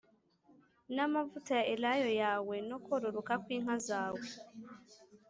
[0.93, 4.25] N amavuta ya elayo yawe no kororoka kw inka zawe